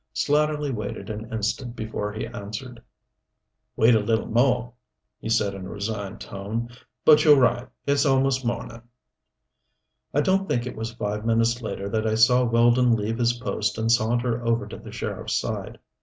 [0.15, 2.81] Slatterly waited an instant before he answered.
[3.75, 4.73] "Wait a little more,"
[5.19, 6.69] he said in a resigned tone.
[7.05, 8.81] "But you're right it's almost morning."
[10.11, 13.77] I don't think it was five minutes later that I saw Weldon leave his post
[13.77, 15.77] and saunter over to the sheriff's side.